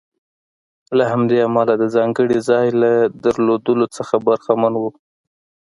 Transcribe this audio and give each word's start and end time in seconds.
له 0.97 1.03
همدې 1.11 1.37
امله 1.47 1.73
د 1.77 1.83
ځانګړي 1.95 2.37
ځای 2.49 2.67
له 2.81 2.91
درلودلو 3.23 3.85
څخه 3.97 4.15
برخمن 4.27 4.73
و. 4.77 4.83